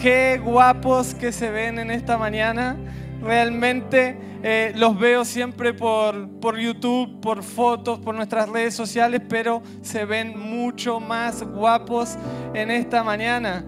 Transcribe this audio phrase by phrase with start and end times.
[0.00, 2.76] qué guapos que se ven en esta mañana.
[3.22, 9.62] Realmente eh, los veo siempre por, por YouTube, por fotos, por nuestras redes sociales, pero
[9.82, 12.16] se ven mucho más guapos
[12.54, 13.64] en esta mañana.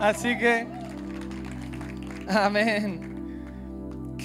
[0.00, 0.66] Así que,
[2.28, 3.13] amén.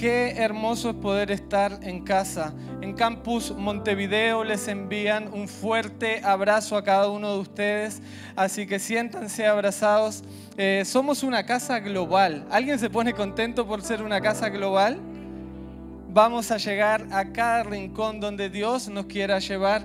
[0.00, 2.54] Qué hermoso es poder estar en casa.
[2.80, 8.00] En Campus Montevideo les envían un fuerte abrazo a cada uno de ustedes,
[8.34, 10.24] así que siéntanse abrazados.
[10.56, 12.46] Eh, somos una casa global.
[12.50, 14.98] ¿Alguien se pone contento por ser una casa global?
[16.08, 19.84] Vamos a llegar a cada rincón donde Dios nos quiera llevar.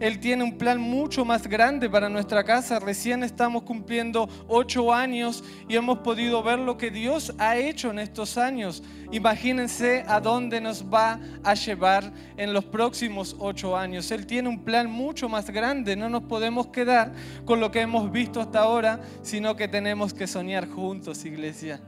[0.00, 2.78] Él tiene un plan mucho más grande para nuestra casa.
[2.78, 7.98] Recién estamos cumpliendo ocho años y hemos podido ver lo que Dios ha hecho en
[7.98, 8.82] estos años.
[9.12, 14.10] Imagínense a dónde nos va a llevar en los próximos ocho años.
[14.10, 15.96] Él tiene un plan mucho más grande.
[15.96, 17.12] No nos podemos quedar
[17.44, 21.80] con lo que hemos visto hasta ahora, sino que tenemos que soñar juntos, iglesia.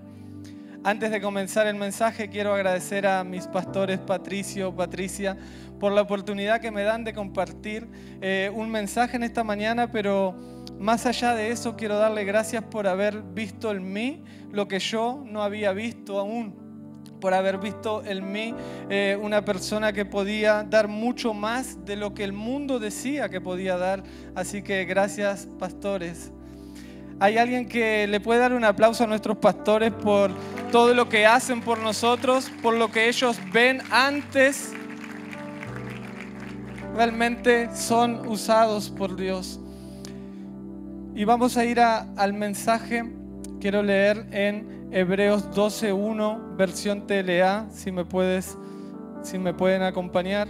[0.86, 5.36] Antes de comenzar el mensaje, quiero agradecer a mis pastores Patricio, Patricia,
[5.80, 7.88] por la oportunidad que me dan de compartir
[8.20, 10.36] eh, un mensaje en esta mañana, pero
[10.78, 15.24] más allá de eso quiero darle gracias por haber visto en mí lo que yo
[15.26, 16.54] no había visto aún
[17.20, 18.54] por haber visto en mí
[18.88, 23.40] eh, una persona que podía dar mucho más de lo que el mundo decía que
[23.40, 24.04] podía dar.
[24.36, 26.30] Así que gracias, pastores.
[27.18, 30.30] ¿Hay alguien que le puede dar un aplauso a nuestros pastores por
[30.70, 34.74] todo lo que hacen por nosotros, por lo que ellos ven antes
[36.94, 39.60] realmente son usados por Dios.
[41.14, 43.04] Y vamos a ir al mensaje.
[43.60, 48.58] Quiero leer en Hebreos 12.1, versión TLA, si me, puedes,
[49.22, 50.48] si me pueden acompañar.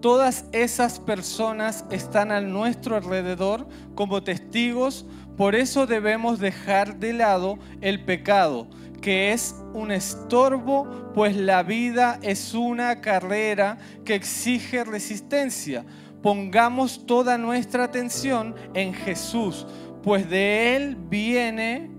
[0.00, 7.58] Todas esas personas están a nuestro alrededor como testigos, por eso debemos dejar de lado
[7.80, 8.66] el pecado
[9.00, 15.84] que es un estorbo, pues la vida es una carrera que exige resistencia.
[16.22, 19.66] Pongamos toda nuestra atención en Jesús,
[20.02, 21.90] pues de Él viene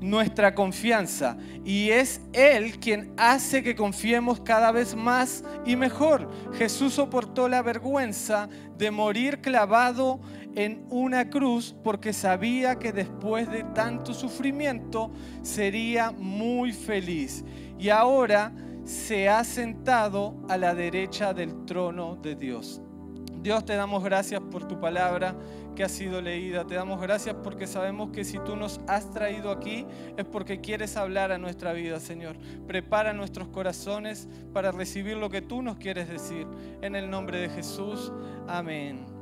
[0.00, 6.30] nuestra confianza y es Él quien hace que confiemos cada vez más y mejor.
[6.54, 10.20] Jesús soportó la vergüenza de morir clavado
[10.54, 15.10] en una cruz porque sabía que después de tanto sufrimiento
[15.42, 17.44] sería muy feliz.
[17.78, 18.52] Y ahora
[18.84, 22.80] se ha sentado a la derecha del trono de Dios.
[23.40, 25.34] Dios te damos gracias por tu palabra
[25.76, 26.66] que ha sido leída.
[26.66, 30.96] Te damos gracias porque sabemos que si tú nos has traído aquí es porque quieres
[30.96, 32.36] hablar a nuestra vida, Señor.
[32.66, 36.46] Prepara nuestros corazones para recibir lo que tú nos quieres decir.
[36.82, 38.12] En el nombre de Jesús.
[38.48, 39.17] Amén.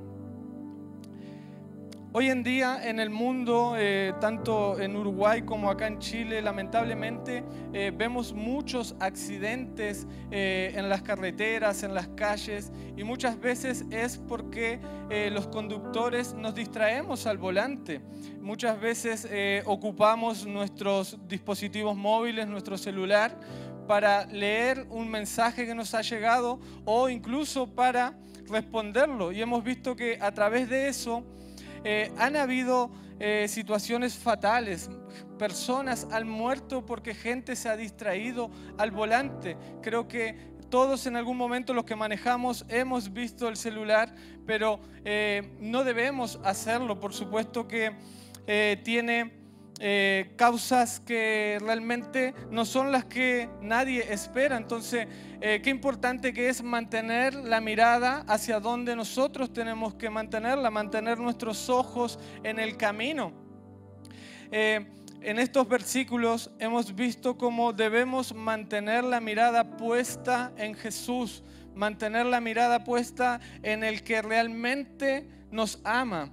[2.18, 7.44] Hoy en día en el mundo, eh, tanto en Uruguay como acá en Chile, lamentablemente
[7.74, 14.16] eh, vemos muchos accidentes eh, en las carreteras, en las calles, y muchas veces es
[14.16, 14.80] porque
[15.30, 18.00] los conductores nos distraemos al volante.
[18.40, 19.28] Muchas veces
[19.66, 23.38] ocupamos nuestros dispositivos móviles, nuestro celular,
[23.86, 28.14] para leer un mensaje que nos ha llegado o incluso para
[28.48, 29.32] responderlo.
[29.32, 31.22] Y hemos visto que a través de eso
[31.88, 34.90] eh, han habido eh, situaciones fatales,
[35.38, 39.56] personas han muerto porque gente se ha distraído al volante.
[39.82, 40.36] Creo que
[40.68, 44.12] todos en algún momento los que manejamos hemos visto el celular,
[44.44, 46.98] pero eh, no debemos hacerlo.
[46.98, 47.94] Por supuesto que
[48.82, 49.45] tiene
[49.78, 54.56] eh, causas que realmente no son las que nadie espera.
[54.56, 55.06] Entonces,
[55.40, 61.18] eh, qué importante que es mantener la mirada hacia donde nosotros tenemos que mantenerla, mantener
[61.18, 63.32] nuestros ojos en el camino.
[64.50, 64.86] Eh,
[65.20, 71.42] en estos versículos hemos visto cómo debemos mantener la mirada puesta en Jesús,
[71.74, 76.30] mantener la mirada puesta en el que realmente nos ama.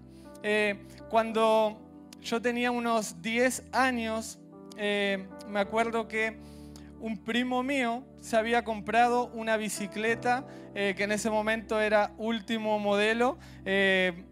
[1.10, 1.83] cuando
[2.24, 4.40] yo tenía unos 10 años,
[4.78, 6.38] eh, me acuerdo que
[7.00, 12.80] un primo mío se había comprado una bicicleta eh, que en ese momento era último
[12.80, 13.38] modelo.
[13.66, 14.24] Eh,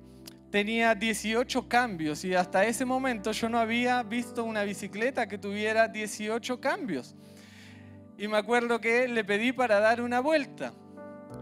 [0.49, 5.89] tenía 18 cambios y hasta ese momento yo no había visto una bicicleta que tuviera
[5.89, 7.15] 18 cambios.
[8.17, 10.73] Y me acuerdo que le pedí para dar una vuelta.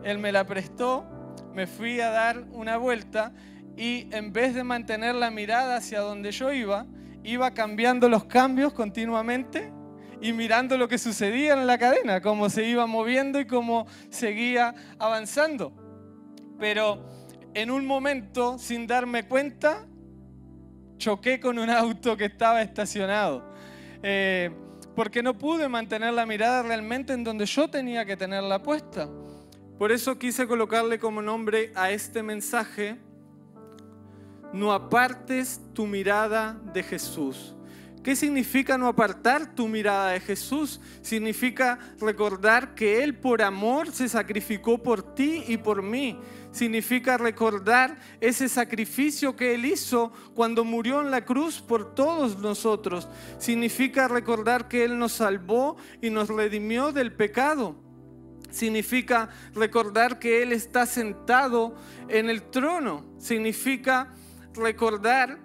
[0.04, 1.06] Él me la prestó,
[1.54, 3.34] me fui a dar una vuelta
[3.78, 6.86] y en vez de mantener la mirada hacia donde yo iba,
[7.24, 9.72] iba cambiando los cambios continuamente
[10.22, 14.76] y mirando lo que sucedía en la cadena, cómo se iba moviendo y cómo seguía
[14.98, 15.74] avanzando.
[16.60, 17.06] Pero
[17.54, 19.86] en un momento, sin darme cuenta,
[20.98, 23.50] choqué con un auto que estaba estacionado.
[24.04, 24.52] Eh,
[24.96, 29.10] porque no pude mantener la mirada realmente en donde yo tenía que tenerla puesta.
[29.78, 32.98] Por eso quise colocarle como nombre a este mensaje,
[34.54, 37.56] no apartes tu mirada de Jesús.
[38.04, 40.80] ¿Qué significa no apartar tu mirada de Jesús?
[41.02, 46.18] Significa recordar que Él por amor se sacrificó por ti y por mí.
[46.52, 53.10] Significa recordar ese sacrificio que Él hizo cuando murió en la cruz por todos nosotros.
[53.38, 57.76] Significa recordar que Él nos salvó y nos redimió del pecado.
[58.50, 61.76] Significa recordar que Él está sentado
[62.08, 63.06] en el trono.
[63.20, 64.14] Significa
[64.54, 65.40] recordar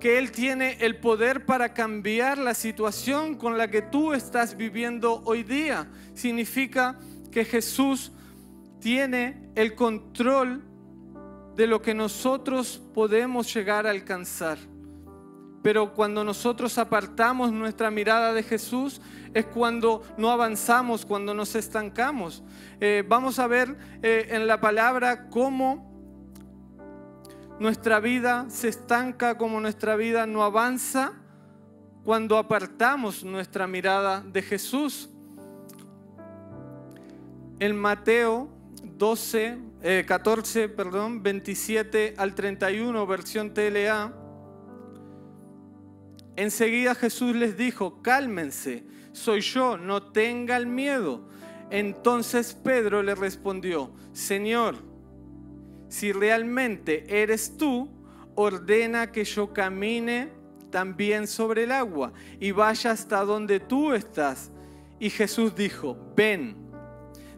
[0.00, 5.22] que Él tiene el poder para cambiar la situación con la que tú estás viviendo
[5.24, 5.88] hoy día.
[6.14, 6.98] Significa
[7.30, 8.12] que Jesús
[8.80, 10.64] tiene el control
[11.54, 14.58] de lo que nosotros podemos llegar a alcanzar.
[15.62, 19.02] Pero cuando nosotros apartamos nuestra mirada de Jesús
[19.34, 22.42] es cuando no avanzamos, cuando nos estancamos.
[22.80, 25.89] Eh, vamos a ver eh, en la palabra cómo
[27.60, 31.12] nuestra vida se estanca, como nuestra vida no avanza
[32.04, 35.10] cuando apartamos nuestra mirada de Jesús.
[37.58, 38.48] En Mateo
[38.82, 39.58] 12,
[40.06, 44.14] 14, eh, perdón, 27 al 31, versión TLA,
[46.36, 51.28] enseguida Jesús les dijo, cálmense, soy yo, no tengan miedo.
[51.68, 54.89] Entonces Pedro le respondió, Señor,
[55.90, 57.90] si realmente eres tú,
[58.36, 60.28] ordena que yo camine
[60.70, 64.52] también sobre el agua y vaya hasta donde tú estás.
[65.00, 66.56] Y Jesús dijo, ven.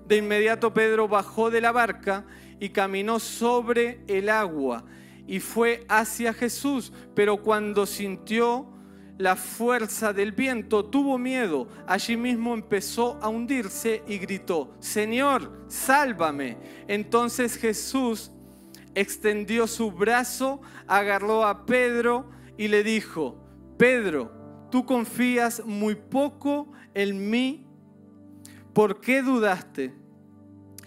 [0.06, 2.26] De inmediato Pedro bajó de la barca
[2.60, 4.84] y caminó sobre el agua
[5.26, 8.68] y fue hacia Jesús, pero cuando sintió
[9.18, 11.68] la fuerza del viento, tuvo miedo.
[11.86, 16.58] Allí mismo empezó a hundirse y gritó, Señor, sálvame.
[16.88, 18.31] Entonces Jesús
[18.94, 23.36] extendió su brazo, agarró a Pedro y le dijo,
[23.78, 24.32] Pedro,
[24.70, 27.66] tú confías muy poco en mí,
[28.72, 29.94] ¿por qué dudaste?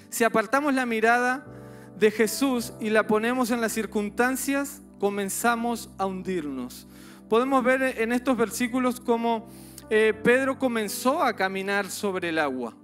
[0.10, 1.46] Si apartamos la mirada
[1.98, 6.88] de Jesús y la ponemos en las circunstancias, comenzamos a hundirnos.
[7.28, 9.48] Podemos ver en estos versículos cómo
[9.90, 12.76] eh, Pedro comenzó a caminar sobre el agua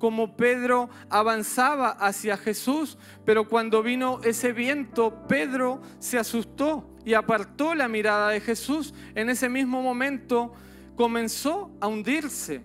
[0.00, 7.76] como Pedro avanzaba hacia Jesús, pero cuando vino ese viento, Pedro se asustó y apartó
[7.76, 8.92] la mirada de Jesús.
[9.14, 10.52] En ese mismo momento
[10.96, 12.64] comenzó a hundirse.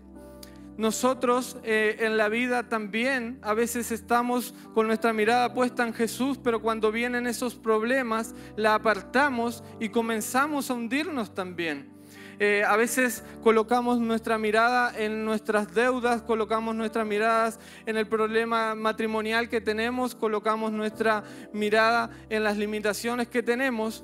[0.77, 6.37] Nosotros eh, en la vida también a veces estamos con nuestra mirada puesta en Jesús,
[6.43, 11.94] pero cuando vienen esos problemas la apartamos y comenzamos a hundirnos también.
[12.39, 18.75] Eh, a veces colocamos nuestra mirada en nuestras deudas, colocamos nuestras miradas en el problema
[18.75, 21.23] matrimonial que tenemos, colocamos nuestra
[21.53, 24.03] mirada en las limitaciones que tenemos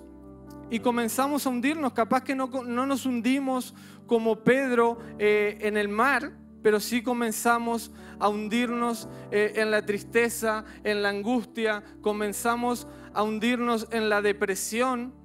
[0.70, 1.94] y comenzamos a hundirnos.
[1.94, 3.76] Capaz que no, nos hundimos
[4.08, 6.32] como Pedro eh, en el mar,
[6.64, 13.88] pero sí comenzamos a hundirnos eh, en la tristeza, en la angustia, comenzamos a hundirnos
[13.92, 15.21] en la depresión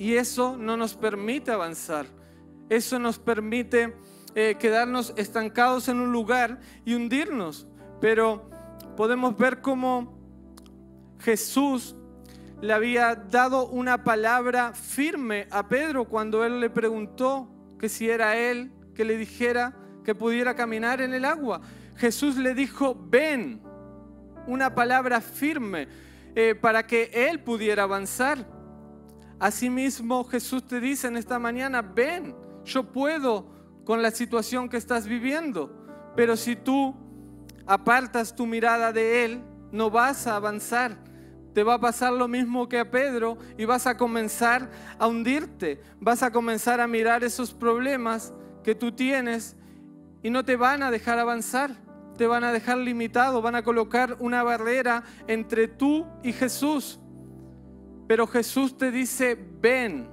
[0.00, 2.06] y eso no nos permite avanzar.
[2.70, 3.94] Eso nos permite
[4.34, 7.66] eh, quedarnos estancados en un lugar y hundirnos.
[8.00, 8.48] Pero
[8.96, 10.18] podemos ver cómo
[11.18, 11.96] Jesús
[12.62, 18.38] le había dado una palabra firme a Pedro cuando él le preguntó que si era
[18.38, 21.60] él, que le dijera que pudiera caminar en el agua.
[21.96, 23.60] Jesús le dijo, ven,
[24.46, 25.88] una palabra firme
[26.34, 28.59] eh, para que él pudiera avanzar.
[29.40, 33.46] Asimismo, Jesús te dice en esta mañana, ven, yo puedo
[33.84, 35.74] con la situación que estás viviendo,
[36.14, 36.94] pero si tú
[37.66, 39.42] apartas tu mirada de Él,
[39.72, 40.98] no vas a avanzar.
[41.54, 45.80] Te va a pasar lo mismo que a Pedro y vas a comenzar a hundirte,
[45.98, 49.56] vas a comenzar a mirar esos problemas que tú tienes
[50.22, 51.76] y no te van a dejar avanzar,
[52.18, 56.99] te van a dejar limitado, van a colocar una barrera entre tú y Jesús.
[58.10, 60.08] Pero Jesús te dice, ven,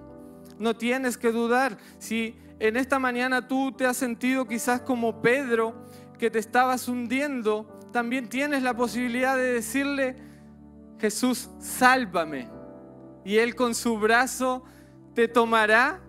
[0.59, 1.79] no tienes que dudar.
[1.97, 5.73] Si en esta mañana tú te has sentido quizás como Pedro,
[6.19, 10.15] que te estabas hundiendo, también tienes la posibilidad de decirle,
[10.99, 12.47] Jesús, sálvame.
[13.25, 14.63] Y Él con su brazo
[15.15, 15.99] te tomará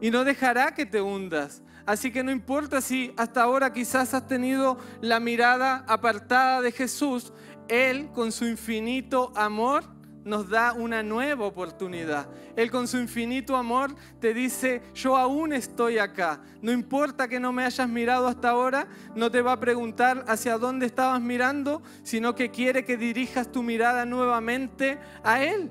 [0.00, 1.62] y no dejará que te hundas.
[1.86, 7.32] Así que no importa si hasta ahora quizás has tenido la mirada apartada de Jesús,
[7.68, 9.94] Él con su infinito amor
[10.26, 12.28] nos da una nueva oportunidad.
[12.56, 16.40] Él con su infinito amor te dice, yo aún estoy acá.
[16.60, 20.58] No importa que no me hayas mirado hasta ahora, no te va a preguntar hacia
[20.58, 25.70] dónde estabas mirando, sino que quiere que dirijas tu mirada nuevamente a Él.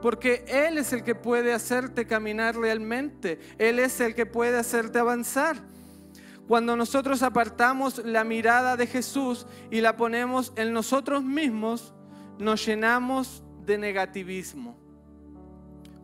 [0.00, 3.40] Porque Él es el que puede hacerte caminar realmente.
[3.58, 5.56] Él es el que puede hacerte avanzar.
[6.46, 11.92] Cuando nosotros apartamos la mirada de Jesús y la ponemos en nosotros mismos,
[12.38, 14.84] nos llenamos de negativismo.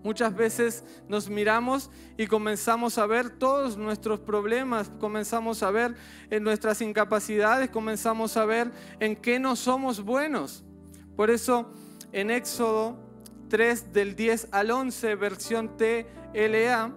[0.03, 5.95] Muchas veces nos miramos y comenzamos a ver todos nuestros problemas, comenzamos a ver
[6.31, 10.65] en nuestras incapacidades, comenzamos a ver en qué no somos buenos.
[11.17, 11.71] Por eso
[12.13, 12.97] en Éxodo
[13.51, 16.95] 3 del 10 al 11, versión TLA,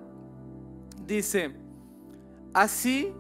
[1.06, 1.54] dice,
[2.54, 3.14] así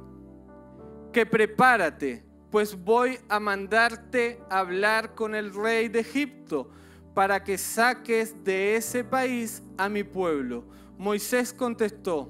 [1.12, 6.70] que prepárate, pues voy a mandarte hablar con el rey de Egipto
[7.14, 10.66] para que saques de ese país a mi pueblo.
[10.98, 12.30] Moisés contestó,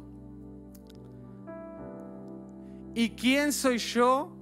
[2.93, 4.35] ¿y quién soy yo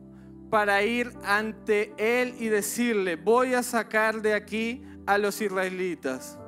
[0.49, 6.39] para ir ante él y decirle, voy a sacar de aquí a los israelitas?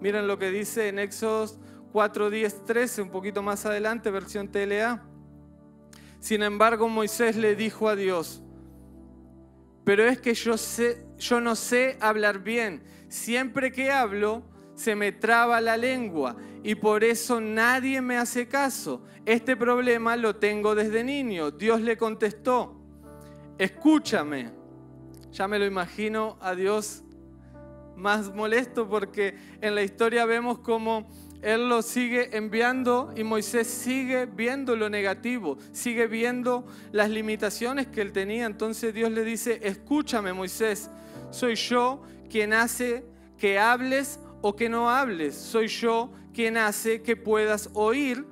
[0.00, 1.46] Miren lo que dice en Éxodo
[1.92, 5.02] 4, 10, 13, un poquito más adelante, versión TLA.
[6.20, 8.42] Sin embargo, Moisés le dijo a Dios,
[9.84, 14.42] pero es que yo, sé, yo no sé hablar bien siempre que hablo
[14.74, 19.02] se me traba la lengua y por eso nadie me hace caso.
[19.24, 21.50] Este problema lo tengo desde niño.
[21.50, 22.80] Dios le contestó,
[23.58, 24.50] escúchame.
[25.30, 27.04] Ya me lo imagino a Dios
[27.96, 31.08] más molesto porque en la historia vemos como
[31.42, 38.00] Él lo sigue enviando y Moisés sigue viendo lo negativo, sigue viendo las limitaciones que
[38.00, 38.46] él tenía.
[38.46, 40.90] Entonces Dios le dice, escúchame Moisés,
[41.32, 43.04] soy yo quien hace
[43.38, 45.34] que hables o que no hables.
[45.34, 48.24] Soy yo quien hace que puedas oír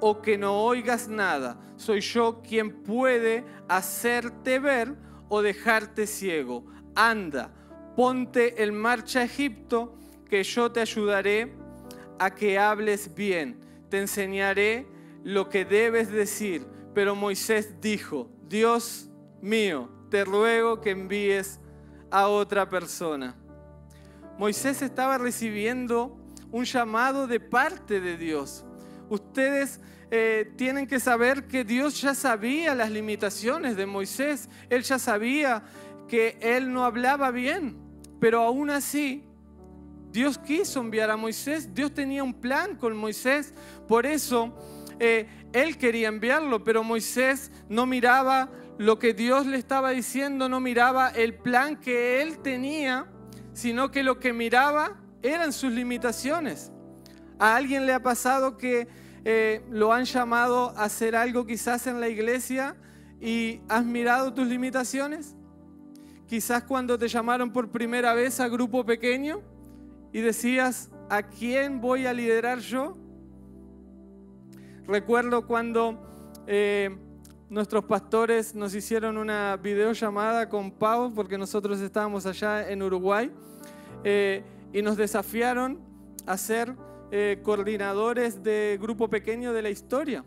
[0.00, 1.58] o que no oigas nada.
[1.76, 4.94] Soy yo quien puede hacerte ver
[5.28, 6.64] o dejarte ciego.
[6.94, 7.54] Anda,
[7.96, 9.96] ponte en marcha Egipto,
[10.28, 11.54] que yo te ayudaré
[12.18, 13.60] a que hables bien.
[13.88, 14.86] Te enseñaré
[15.22, 16.66] lo que debes decir.
[16.92, 19.08] Pero Moisés dijo, Dios
[19.40, 21.60] mío, te ruego que envíes
[22.10, 23.34] a otra persona.
[24.38, 26.16] Moisés estaba recibiendo
[26.50, 28.64] un llamado de parte de Dios.
[29.08, 34.48] Ustedes eh, tienen que saber que Dios ya sabía las limitaciones de Moisés.
[34.70, 35.62] Él ya sabía
[36.08, 37.76] que él no hablaba bien.
[38.20, 39.24] Pero aún así,
[40.10, 41.74] Dios quiso enviar a Moisés.
[41.74, 43.52] Dios tenía un plan con Moisés.
[43.86, 44.54] Por eso,
[44.98, 50.60] eh, él quería enviarlo, pero Moisés no miraba lo que Dios le estaba diciendo, no
[50.60, 53.06] miraba el plan que él tenía,
[53.52, 56.70] sino que lo que miraba eran sus limitaciones.
[57.40, 58.86] ¿A alguien le ha pasado que
[59.24, 62.76] eh, lo han llamado a hacer algo quizás en la iglesia
[63.20, 65.34] y has mirado tus limitaciones?
[66.28, 69.40] Quizás cuando te llamaron por primera vez a grupo pequeño
[70.12, 72.96] y decías, ¿a quién voy a liderar yo?
[74.86, 76.04] Recuerdo cuando...
[76.46, 76.96] Eh,
[77.50, 83.30] nuestros pastores nos hicieron una videollamada con Pau, porque nosotros estábamos allá en Uruguay,
[84.04, 85.80] eh, y nos desafiaron
[86.26, 86.74] a ser
[87.10, 90.24] eh, coordinadores de grupo pequeño de la historia.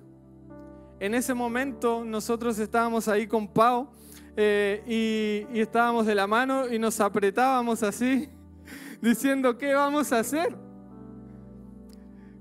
[0.99, 3.89] En ese momento nosotros estábamos ahí con Pau
[4.35, 8.29] eh, y, y estábamos de la mano y nos apretábamos así,
[9.01, 10.55] diciendo, ¿qué vamos a hacer?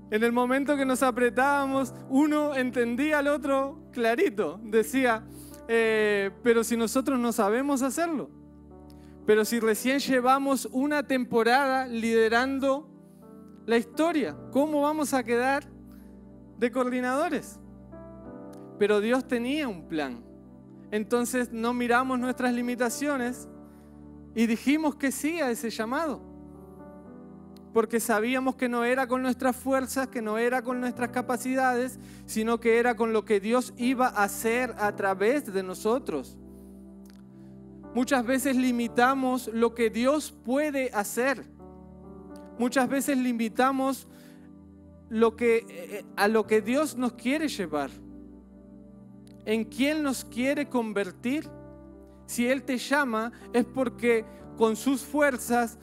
[0.09, 4.59] En el momento que nos apretábamos, uno entendía al otro clarito.
[4.63, 5.23] Decía,
[5.67, 8.29] eh, pero si nosotros no sabemos hacerlo,
[9.25, 12.89] pero si recién llevamos una temporada liderando
[13.65, 15.63] la historia, ¿cómo vamos a quedar
[16.57, 17.59] de coordinadores?
[18.79, 20.23] Pero Dios tenía un plan.
[20.89, 23.47] Entonces no miramos nuestras limitaciones
[24.33, 26.30] y dijimos que sí a ese llamado
[27.73, 32.59] porque sabíamos que no era con nuestras fuerzas, que no era con nuestras capacidades, sino
[32.59, 36.37] que era con lo que Dios iba a hacer a través de nosotros.
[37.93, 41.45] Muchas veces limitamos lo que Dios puede hacer.
[42.57, 44.07] Muchas veces limitamos
[45.09, 47.89] lo que, eh, a lo que Dios nos quiere llevar.
[49.45, 51.49] ¿En quién nos quiere convertir?
[52.27, 54.25] Si Él te llama es porque
[54.57, 55.77] con sus fuerzas,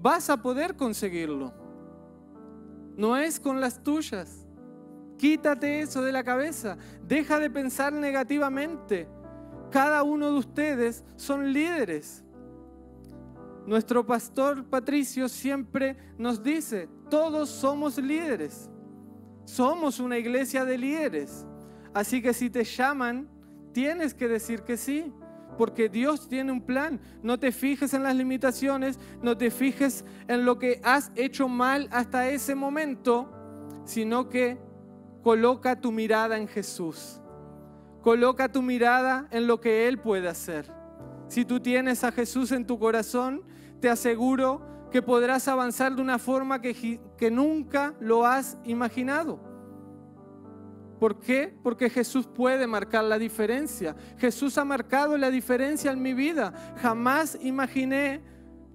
[0.00, 1.52] vas a poder conseguirlo.
[2.96, 4.46] No es con las tuyas.
[5.18, 6.78] Quítate eso de la cabeza.
[7.06, 9.08] Deja de pensar negativamente.
[9.70, 12.24] Cada uno de ustedes son líderes.
[13.66, 18.70] Nuestro pastor Patricio siempre nos dice, todos somos líderes.
[19.44, 21.46] Somos una iglesia de líderes.
[21.92, 23.28] Así que si te llaman,
[23.72, 25.12] tienes que decir que sí,
[25.58, 27.00] porque Dios tiene un plan.
[27.20, 31.88] No te fijes en las limitaciones, no te fijes en lo que has hecho mal
[31.90, 33.30] hasta ese momento,
[33.84, 34.56] sino que
[35.22, 37.20] coloca tu mirada en Jesús.
[38.02, 40.72] Coloca tu mirada en lo que Él puede hacer.
[41.26, 43.42] Si tú tienes a Jesús en tu corazón,
[43.80, 44.62] te aseguro
[44.92, 49.47] que podrás avanzar de una forma que, que nunca lo has imaginado.
[50.98, 51.54] ¿Por qué?
[51.62, 53.94] Porque Jesús puede marcar la diferencia.
[54.18, 56.74] Jesús ha marcado la diferencia en mi vida.
[56.82, 58.20] Jamás imaginé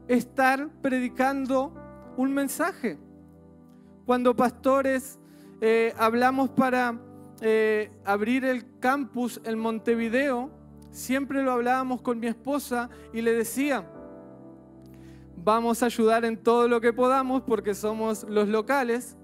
[0.07, 1.73] estar predicando
[2.17, 2.97] un mensaje.
[4.05, 5.19] Cuando pastores
[5.61, 6.99] eh, hablamos para
[7.41, 10.51] eh, abrir el campus en Montevideo,
[10.91, 13.85] siempre lo hablábamos con mi esposa y le decía,
[15.35, 19.17] vamos a ayudar en todo lo que podamos porque somos los locales,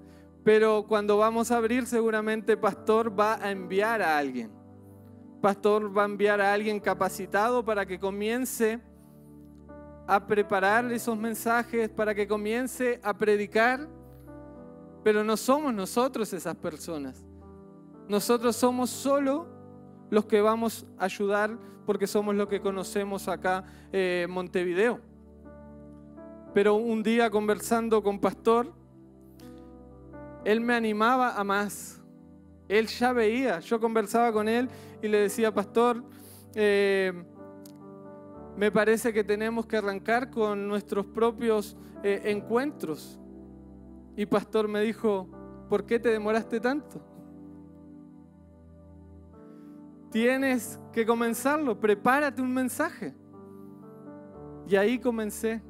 [0.49, 4.49] pero cuando vamos a abrir seguramente pastor va a enviar a alguien.
[5.43, 8.79] Pastor va a enviar a alguien capacitado para que comience
[10.07, 13.87] a preparar esos mensajes, para que comience a predicar,
[15.03, 17.23] pero no somos nosotros esas personas.
[18.07, 19.45] Nosotros somos solo
[20.09, 24.99] los que vamos a ayudar porque somos los que conocemos acá en eh, Montevideo.
[26.55, 28.78] Pero un día conversando con Pastor,
[30.43, 32.01] él me animaba a más.
[32.67, 34.69] Él ya veía, yo conversaba con él
[35.01, 36.03] y le decía, Pastor,
[36.53, 37.11] eh,
[38.55, 43.19] me parece que tenemos que arrancar con nuestros propios eh, encuentros.
[44.15, 45.27] Y Pastor me dijo,
[45.69, 47.01] ¿por qué te demoraste tanto?
[50.11, 53.13] Tienes que comenzarlo, prepárate un mensaje.
[54.67, 55.61] Y ahí comencé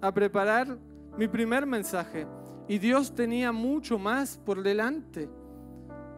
[0.00, 0.78] a preparar
[1.16, 2.26] mi primer mensaje.
[2.68, 5.28] Y Dios tenía mucho más por delante.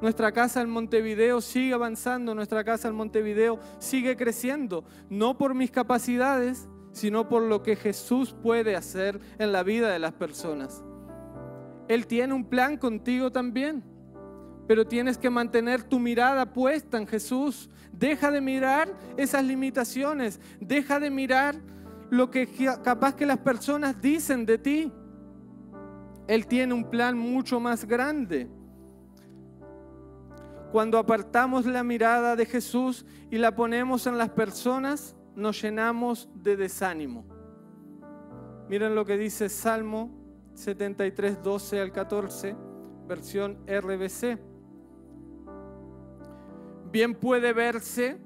[0.00, 5.70] Nuestra casa en Montevideo sigue avanzando, nuestra casa en Montevideo sigue creciendo, no por mis
[5.70, 10.84] capacidades, sino por lo que Jesús puede hacer en la vida de las personas.
[11.88, 13.82] Él tiene un plan contigo también
[14.68, 17.70] pero tienes que mantener tu mirada puesta en Jesús.
[17.90, 21.56] Deja de mirar esas limitaciones, deja de mirar
[22.10, 22.46] lo que
[22.84, 24.92] capaz que las personas dicen de ti.
[26.28, 28.48] Él tiene un plan mucho más grande.
[30.70, 36.56] Cuando apartamos la mirada de Jesús y la ponemos en las personas, nos llenamos de
[36.56, 37.24] desánimo.
[38.68, 40.10] Miren lo que dice Salmo
[40.52, 42.54] 73, 12 al 14,
[43.06, 44.38] versión RBC.
[46.92, 48.18] Bien puede verse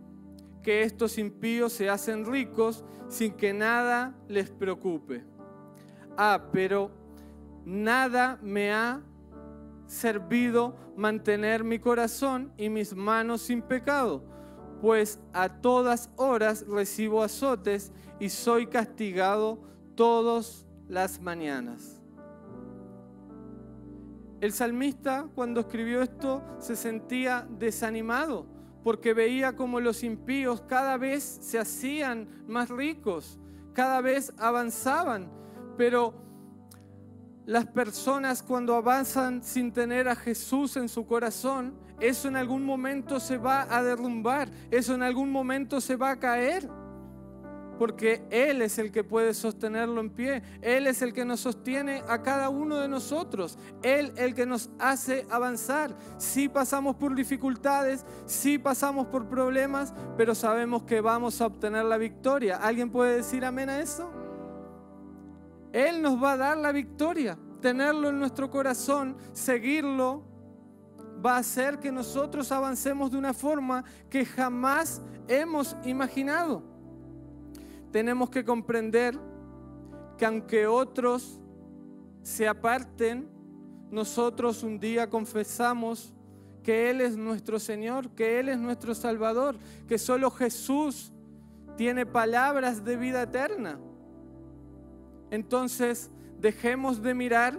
[0.64, 5.24] que estos impíos se hacen ricos sin que nada les preocupe.
[6.16, 7.01] Ah, pero
[7.64, 9.02] nada me ha
[9.86, 14.24] servido mantener mi corazón y mis manos sin pecado,
[14.80, 19.60] pues a todas horas recibo azotes y soy castigado
[19.94, 22.02] todas las mañanas.
[24.40, 28.46] El salmista cuando escribió esto se sentía desanimado
[28.82, 33.38] porque veía como los impíos cada vez se hacían más ricos,
[33.72, 35.30] cada vez avanzaban,
[35.76, 36.14] pero
[37.46, 43.20] las personas cuando avanzan sin tener a Jesús en su corazón, eso en algún momento
[43.20, 46.68] se va a derrumbar, eso en algún momento se va a caer
[47.82, 50.42] porque Él es el que puede sostenerlo en pie.
[50.60, 53.58] Él es el que nos sostiene a cada uno de nosotros.
[53.82, 55.96] Él el que nos hace avanzar.
[56.16, 61.98] Sí pasamos por dificultades, sí pasamos por problemas, pero sabemos que vamos a obtener la
[61.98, 62.56] victoria.
[62.56, 64.21] ¿Alguien puede decir amén a eso?
[65.72, 67.38] Él nos va a dar la victoria.
[67.60, 70.24] Tenerlo en nuestro corazón, seguirlo,
[71.24, 76.72] va a hacer que nosotros avancemos de una forma que jamás hemos imaginado
[77.92, 79.16] tenemos que comprender
[80.16, 81.38] que aunque otros
[82.22, 83.28] se aparten,
[83.90, 86.14] nosotros un día confesamos
[86.62, 89.56] que Él es nuestro Señor, que Él es nuestro Salvador,
[89.86, 91.12] que solo Jesús
[91.76, 93.78] tiene palabras de vida eterna.
[95.32, 97.58] Entonces, dejemos de mirar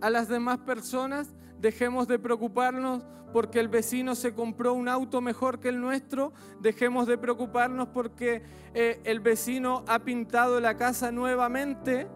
[0.00, 5.58] a las demás personas, dejemos de preocuparnos porque el vecino se compró un auto mejor
[5.58, 8.44] que el nuestro, dejemos de preocuparnos porque
[8.74, 12.06] eh, el vecino ha pintado la casa nuevamente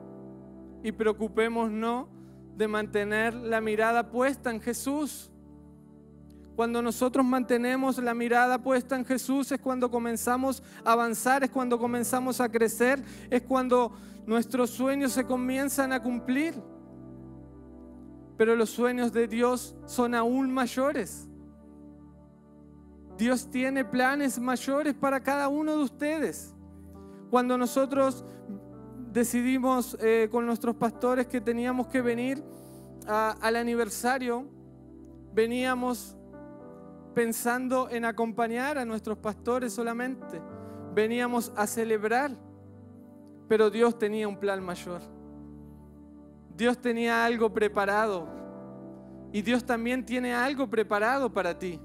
[0.85, 2.07] y preocupémonos
[2.55, 5.33] de mantener la mirada puesta en Jesús.
[6.57, 11.79] Cuando nosotros mantenemos la mirada puesta en Jesús es cuando comenzamos a avanzar, es cuando
[11.79, 13.93] comenzamos a crecer, es cuando
[14.27, 16.55] nuestros sueños se comienzan a cumplir.
[18.39, 21.29] Pero los sueños de Dios son aún mayores.
[23.19, 26.55] Dios tiene planes mayores para cada uno de ustedes.
[27.31, 28.25] Cuando nosotros
[29.13, 32.43] decidimos eh, con nuestros pastores que teníamos que venir
[33.07, 34.47] al aniversario,
[35.35, 36.16] veníamos
[37.17, 40.39] pensando en acompañar a nuestros pastores solamente.
[40.93, 42.37] Veníamos a celebrar,
[43.49, 45.01] pero Dios tenía un plan mayor.
[46.55, 48.29] Dios tenía algo preparado
[49.33, 51.81] y Dios también tiene algo preparado para ti.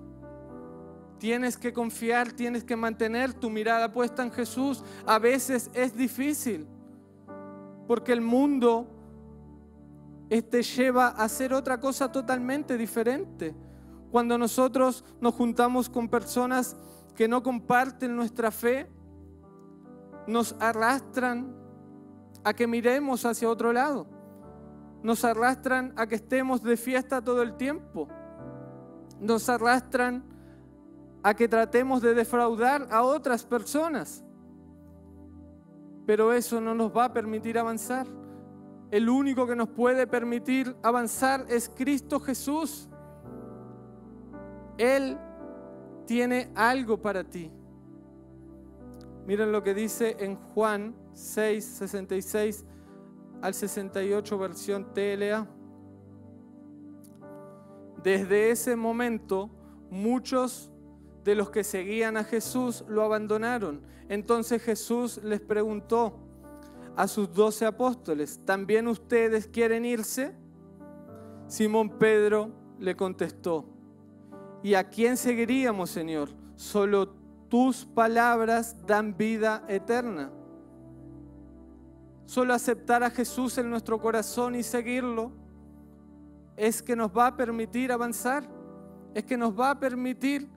[1.18, 4.84] Tienes que confiar, tienes que mantener tu mirada puesta en Jesús.
[5.06, 6.68] A veces es difícil
[7.88, 8.86] porque el mundo
[10.28, 13.56] te lleva a hacer otra cosa totalmente diferente.
[14.12, 16.76] Cuando nosotros nos juntamos con personas
[17.16, 18.90] que no comparten nuestra fe,
[20.28, 21.56] nos arrastran
[22.44, 24.08] a que miremos hacia otro lado.
[25.02, 28.08] Nos arrastran a que estemos de fiesta todo el tiempo.
[29.20, 30.24] Nos arrastran
[31.24, 34.24] a que tratemos de defraudar a otras personas.
[36.06, 38.08] Pero eso no nos va a permitir avanzar.
[38.90, 42.90] El único que nos puede permitir avanzar es Cristo Jesús.
[44.82, 45.16] Él
[46.08, 47.52] tiene algo para ti.
[49.28, 52.66] Miren lo que dice en Juan 6, 66
[53.44, 55.48] al 68, versión TLA.
[58.04, 59.52] Desde ese momento,
[59.92, 60.72] muchos
[61.24, 63.84] de los que seguían a Jesús lo abandonaron.
[64.10, 66.18] Entonces Jesús les preguntó
[66.96, 70.34] a sus doce apóstoles, ¿también ustedes quieren irse?
[71.48, 73.71] Simón Pedro le contestó,
[74.64, 76.30] ¿y a quién seguiríamos, Señor?
[76.56, 77.10] Solo
[77.50, 80.32] tus palabras dan vida eterna.
[82.26, 85.32] Solo aceptar a Jesús en nuestro corazón y seguirlo
[86.56, 88.48] es que nos va a permitir avanzar,
[89.14, 90.48] es que nos va a permitir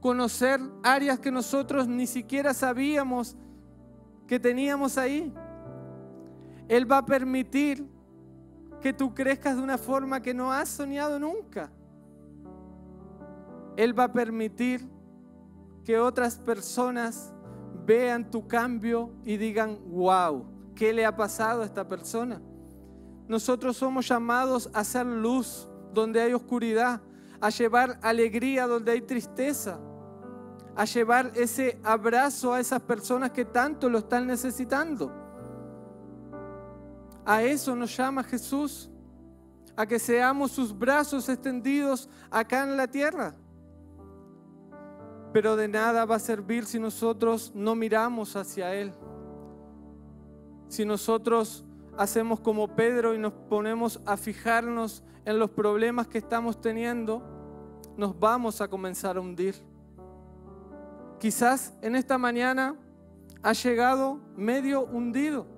[0.00, 3.36] conocer áreas que nosotros ni siquiera sabíamos
[4.26, 5.32] que teníamos ahí.
[6.68, 7.86] Él va a permitir
[8.80, 11.70] que tú crezcas de una forma que no has soñado nunca.
[13.76, 14.88] Él va a permitir
[15.84, 17.32] que otras personas
[17.84, 22.40] vean tu cambio y digan, wow, ¿qué le ha pasado a esta persona?
[23.28, 27.00] Nosotros somos llamados a hacer luz donde hay oscuridad,
[27.40, 29.78] a llevar alegría donde hay tristeza
[30.76, 35.12] a llevar ese abrazo a esas personas que tanto lo están necesitando.
[37.24, 38.90] A eso nos llama Jesús,
[39.76, 43.34] a que seamos sus brazos extendidos acá en la tierra.
[45.34, 48.92] Pero de nada va a servir si nosotros no miramos hacia Él.
[50.68, 51.64] Si nosotros
[51.98, 57.20] hacemos como Pedro y nos ponemos a fijarnos en los problemas que estamos teniendo,
[57.96, 59.56] nos vamos a comenzar a hundir.
[61.18, 62.76] Quizás en esta mañana
[63.42, 65.48] has llegado medio hundido.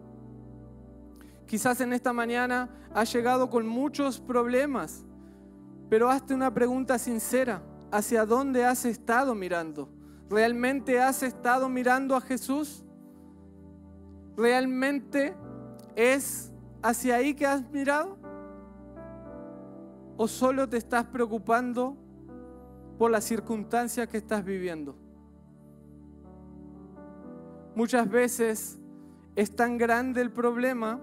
[1.46, 5.04] Quizás en esta mañana has llegado con muchos problemas.
[5.90, 7.60] Pero hazte una pregunta sincera.
[7.90, 9.88] ¿Hacia dónde has estado mirando?
[10.28, 12.84] ¿Realmente has estado mirando a Jesús?
[14.36, 15.34] ¿Realmente
[15.94, 18.18] es hacia ahí que has mirado?
[20.16, 21.96] ¿O solo te estás preocupando
[22.98, 24.96] por las circunstancias que estás viviendo?
[27.74, 28.78] Muchas veces
[29.36, 30.98] es tan grande el problema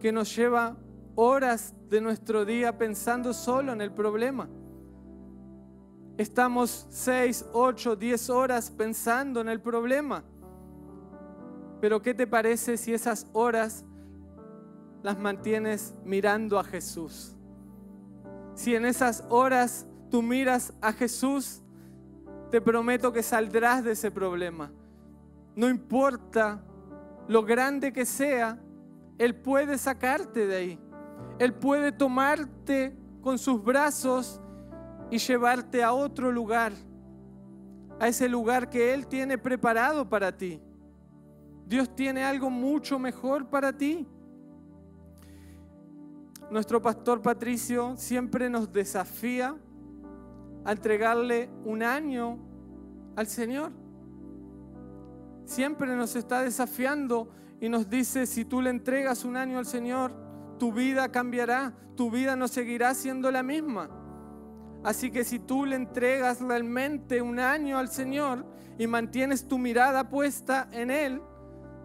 [0.00, 0.76] que nos lleva
[1.14, 4.48] horas de nuestro día pensando solo en el problema.
[6.18, 10.24] Estamos seis, ocho, diez horas pensando en el problema.
[11.80, 13.84] Pero ¿qué te parece si esas horas
[15.04, 17.36] las mantienes mirando a Jesús?
[18.56, 21.62] Si en esas horas tú miras a Jesús,
[22.50, 24.72] te prometo que saldrás de ese problema.
[25.54, 26.60] No importa
[27.28, 28.58] lo grande que sea,
[29.18, 30.80] Él puede sacarte de ahí.
[31.38, 34.40] Él puede tomarte con sus brazos
[35.10, 36.72] y llevarte a otro lugar,
[37.98, 40.60] a ese lugar que Él tiene preparado para ti.
[41.66, 44.06] Dios tiene algo mucho mejor para ti.
[46.50, 49.54] Nuestro pastor Patricio siempre nos desafía
[50.64, 52.38] a entregarle un año
[53.16, 53.72] al Señor
[55.48, 60.12] siempre nos está desafiando y nos dice, si tú le entregas un año al Señor,
[60.58, 63.88] tu vida cambiará, tu vida no seguirá siendo la misma.
[64.84, 68.44] Así que si tú le entregas realmente un año al Señor
[68.78, 71.20] y mantienes tu mirada puesta en Él,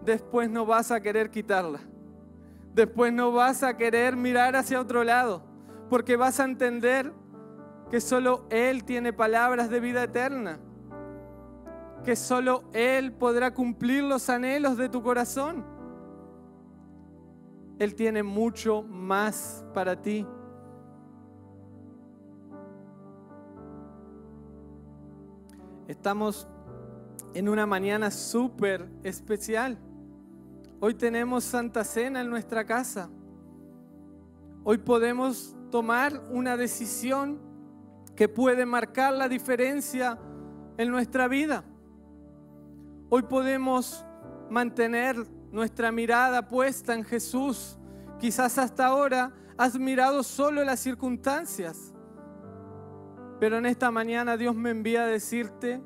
[0.04, 1.80] después no vas a querer quitarla.
[2.74, 5.42] Después no vas a querer mirar hacia otro lado,
[5.88, 7.12] porque vas a entender
[7.90, 10.58] que solo Él tiene palabras de vida eterna,
[12.04, 15.64] que solo Él podrá cumplir los anhelos de tu corazón.
[17.78, 20.26] Él tiene mucho más para ti.
[25.86, 26.48] Estamos
[27.34, 29.78] en una mañana súper especial.
[30.80, 33.10] Hoy tenemos Santa Cena en nuestra casa.
[34.62, 37.38] Hoy podemos tomar una decisión
[38.16, 40.18] que puede marcar la diferencia
[40.78, 41.64] en nuestra vida.
[43.10, 44.04] Hoy podemos
[44.48, 45.16] mantener
[45.52, 47.76] nuestra mirada puesta en Jesús.
[48.18, 51.93] Quizás hasta ahora has mirado solo las circunstancias,
[53.40, 55.82] pero en esta mañana Dios me envía a decirte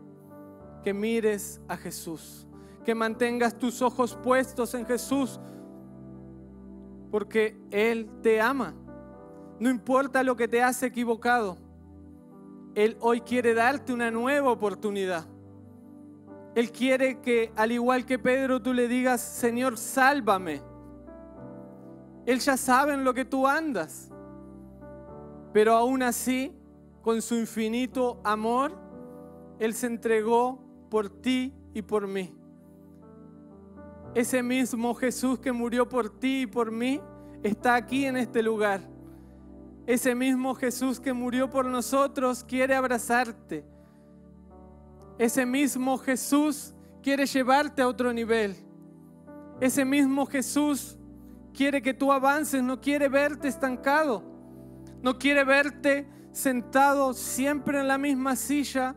[0.82, 2.46] que mires a Jesús,
[2.84, 5.40] que mantengas tus ojos puestos en Jesús,
[7.10, 8.74] porque Él te ama.
[9.58, 11.56] No importa lo que te has equivocado,
[12.74, 15.26] Él hoy quiere darte una nueva oportunidad.
[16.54, 20.60] Él quiere que, al igual que Pedro, tú le digas, Señor, sálvame.
[22.26, 24.10] Él ya sabe en lo que tú andas,
[25.52, 26.57] pero aún así
[27.08, 28.70] con su infinito amor,
[29.58, 32.36] Él se entregó por ti y por mí.
[34.14, 37.00] Ese mismo Jesús que murió por ti y por mí
[37.42, 38.82] está aquí en este lugar.
[39.86, 43.64] Ese mismo Jesús que murió por nosotros quiere abrazarte.
[45.16, 48.54] Ese mismo Jesús quiere llevarte a otro nivel.
[49.62, 50.98] Ese mismo Jesús
[51.54, 54.22] quiere que tú avances, no quiere verte estancado.
[55.00, 58.94] No quiere verte sentado siempre en la misma silla,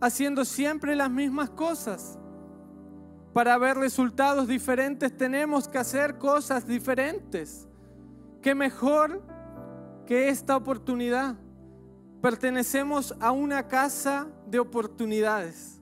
[0.00, 2.18] haciendo siempre las mismas cosas.
[3.32, 7.68] Para ver resultados diferentes tenemos que hacer cosas diferentes.
[8.42, 9.22] ¿Qué mejor
[10.06, 11.36] que esta oportunidad?
[12.20, 15.80] Pertenecemos a una casa de oportunidades.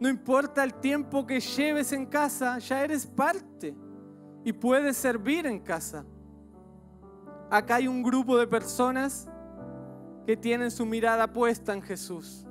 [0.00, 3.76] No importa el tiempo que lleves en casa, ya eres parte
[4.44, 6.04] y puedes servir en casa.
[7.50, 9.28] Acá hay un grupo de personas
[10.26, 12.46] que tienen su mirada puesta en Jesús.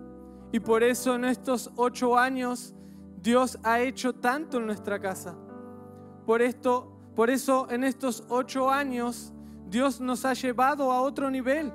[0.52, 2.76] Y por eso en estos ocho años
[3.22, 5.36] Dios ha hecho tanto en nuestra casa.
[6.26, 9.34] Por esto, por eso en estos ocho años
[9.70, 11.72] Dios nos ha llevado a otro nivel.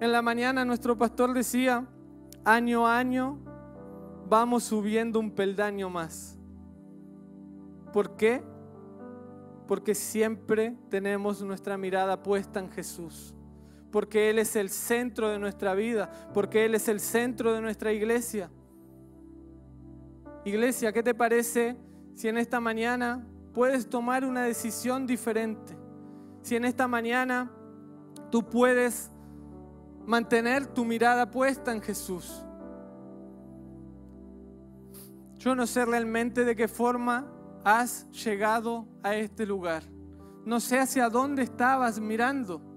[0.00, 1.86] En la mañana nuestro pastor decía,
[2.44, 3.38] año a año
[4.28, 6.38] vamos subiendo un peldaño más.
[7.92, 8.42] ¿Por qué?
[9.66, 13.34] Porque siempre tenemos nuestra mirada puesta en Jesús
[13.90, 17.92] porque Él es el centro de nuestra vida, porque Él es el centro de nuestra
[17.92, 18.50] iglesia.
[20.44, 21.76] Iglesia, ¿qué te parece
[22.14, 25.76] si en esta mañana puedes tomar una decisión diferente?
[26.42, 27.50] Si en esta mañana
[28.30, 29.10] tú puedes
[30.06, 32.42] mantener tu mirada puesta en Jesús.
[35.36, 37.30] Yo no sé realmente de qué forma
[37.64, 39.82] has llegado a este lugar.
[40.44, 42.67] No sé hacia dónde estabas mirando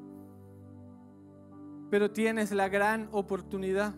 [1.92, 3.94] pero tienes la gran oportunidad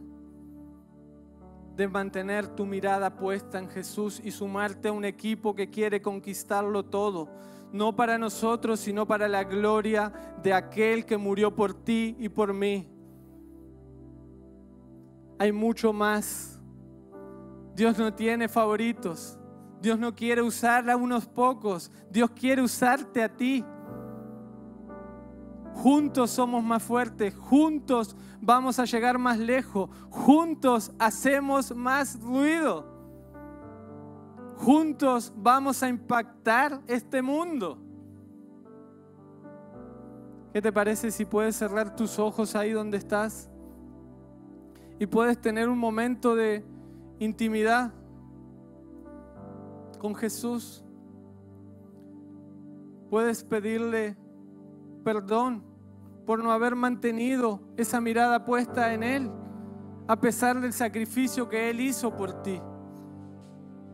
[1.75, 6.83] de mantener tu mirada puesta en Jesús y sumarte a un equipo que quiere conquistarlo
[6.83, 7.29] todo,
[7.71, 12.51] no para nosotros, sino para la gloria de aquel que murió por ti y por
[12.51, 12.89] mí.
[15.37, 16.59] Hay mucho más.
[17.75, 19.37] Dios no tiene favoritos.
[19.81, 21.91] Dios no quiere usar a unos pocos.
[22.09, 23.63] Dios quiere usarte a ti.
[25.75, 32.85] Juntos somos más fuertes, juntos vamos a llegar más lejos, juntos hacemos más ruido,
[34.57, 37.79] juntos vamos a impactar este mundo.
[40.53, 43.49] ¿Qué te parece si puedes cerrar tus ojos ahí donde estás
[44.99, 46.63] y puedes tener un momento de
[47.17, 47.91] intimidad
[49.97, 50.83] con Jesús?
[53.09, 54.15] Puedes pedirle
[55.03, 55.63] perdón
[56.25, 59.31] por no haber mantenido esa mirada puesta en Él,
[60.07, 62.61] a pesar del sacrificio que Él hizo por ti,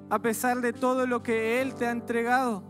[0.09, 2.63] a pesar de todo lo que Él te ha entregado.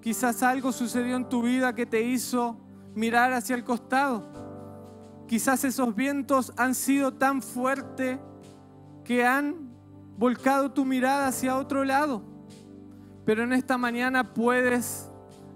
[0.00, 2.58] Quizás algo sucedió en tu vida que te hizo
[2.94, 4.24] mirar hacia el costado.
[5.26, 8.18] Quizás esos vientos han sido tan fuertes
[9.04, 9.70] que han
[10.16, 12.22] volcado tu mirada hacia otro lado.
[13.24, 15.10] Pero en esta mañana puedes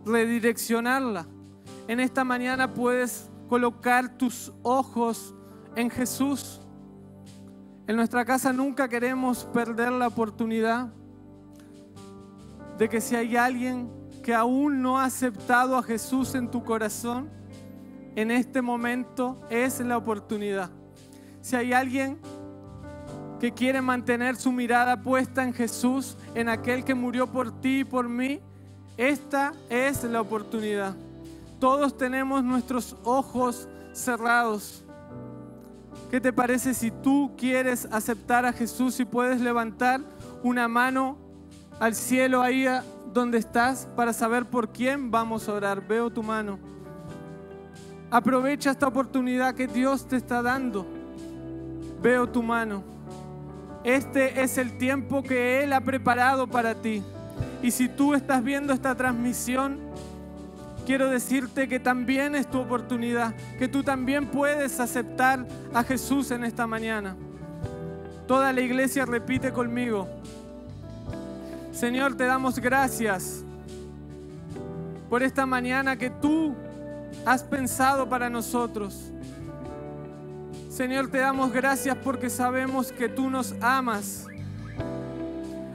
[0.04, 1.26] redireccionarla
[1.88, 5.34] en esta mañana puedes colocar tus ojos
[5.76, 6.60] en Jesús.
[7.86, 10.88] En nuestra casa nunca queremos perder la oportunidad
[12.78, 13.90] de que si hay alguien
[14.22, 17.28] que aún no ha aceptado a Jesús en tu corazón,
[18.16, 20.70] en este momento es la oportunidad.
[21.42, 22.18] Si hay alguien
[23.38, 27.84] que quiere mantener su mirada puesta en Jesús, en aquel que murió por ti y
[27.84, 28.40] por mí,
[28.96, 30.96] esta es la oportunidad.
[31.64, 34.84] Todos tenemos nuestros ojos cerrados.
[36.10, 40.02] ¿Qué te parece si tú quieres aceptar a Jesús y puedes levantar
[40.42, 41.16] una mano
[41.80, 42.66] al cielo ahí
[43.14, 45.80] donde estás para saber por quién vamos a orar?
[45.80, 46.58] Veo tu mano.
[48.10, 50.86] Aprovecha esta oportunidad que Dios te está dando.
[52.02, 52.84] Veo tu mano.
[53.84, 57.02] Este es el tiempo que Él ha preparado para ti.
[57.62, 59.80] Y si tú estás viendo esta transmisión,
[60.84, 66.44] quiero decirte que también es tu oportunidad, que tú también puedes aceptar a Jesús en
[66.44, 67.16] esta mañana.
[68.26, 70.08] Toda la iglesia repite conmigo.
[71.72, 73.44] Señor, te damos gracias
[75.10, 76.54] por esta mañana que tú
[77.26, 79.10] has pensado para nosotros.
[80.70, 84.26] Señor, te damos gracias porque sabemos que tú nos amas.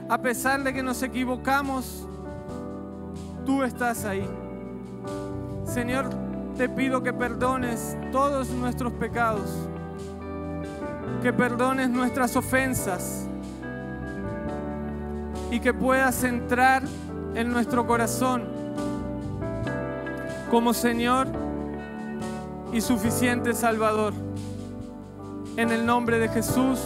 [0.08, 2.06] A pesar de que nos equivocamos,
[3.46, 4.26] tú estás ahí.
[5.64, 6.10] Señor,
[6.56, 9.48] te pido que perdones todos nuestros pecados,
[11.22, 13.26] que perdones nuestras ofensas
[15.50, 16.82] y que puedas entrar
[17.34, 18.44] en nuestro corazón
[20.50, 21.28] como Señor
[22.72, 24.12] y suficiente Salvador.
[25.56, 26.80] En el nombre de Jesús,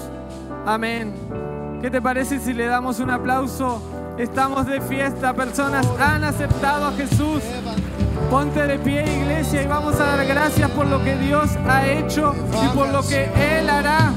[0.66, 1.14] amén.
[1.81, 3.83] ¿Qué te parece si le damos un aplauso?
[4.18, 7.42] Estamos de fiesta, personas han aceptado a Jesús.
[8.30, 12.34] Ponte de pie, iglesia, y vamos a dar gracias por lo que Dios ha hecho
[12.64, 14.12] y por lo que Él hará.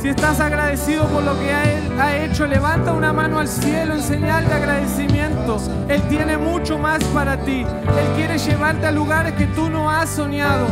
[0.00, 4.02] Si estás agradecido por lo que Él ha hecho, levanta una mano al cielo en
[4.02, 5.58] señal de agradecimiento.
[5.88, 7.60] Él tiene mucho más para ti.
[7.60, 10.66] Él quiere llevarte a lugares que tú no has soñado.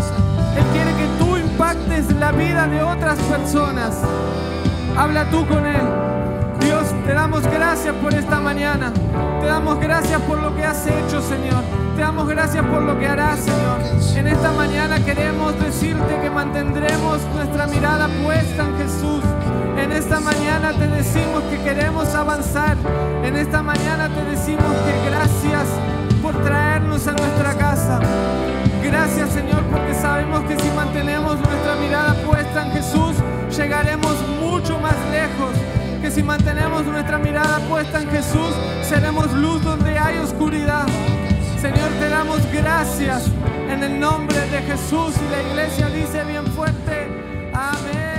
[0.56, 3.98] Él quiere que tú impactes la vida de otras personas.
[4.96, 5.97] Habla tú con Él.
[7.08, 8.92] Te damos gracias por esta mañana.
[9.40, 11.64] Te damos gracias por lo que has hecho, Señor.
[11.96, 13.80] Te damos gracias por lo que harás, Señor.
[14.14, 19.24] En esta mañana queremos decirte que mantendremos nuestra mirada puesta en Jesús.
[19.78, 22.76] En esta mañana te decimos que queremos avanzar.
[23.24, 25.64] En esta mañana te decimos que gracias
[26.20, 28.00] por traernos a nuestra casa.
[28.82, 33.16] Gracias Señor porque sabemos que si mantenemos nuestra mirada puesta en Jesús,
[33.56, 35.77] llegaremos mucho más lejos.
[36.00, 40.86] Que si mantenemos nuestra mirada puesta en Jesús, seremos luz donde hay oscuridad.
[41.60, 43.24] Señor, te damos gracias
[43.68, 47.08] en el nombre de Jesús y la iglesia dice bien fuerte,
[47.52, 48.17] amén.